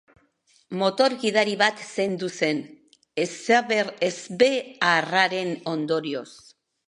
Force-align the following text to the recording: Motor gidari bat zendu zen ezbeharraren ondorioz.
Motor 0.81 1.13
gidari 1.23 1.51
bat 1.61 1.83
zendu 1.89 2.29
zen 2.39 2.63
ezbeharraren 3.25 5.53
ondorioz. 5.77 6.29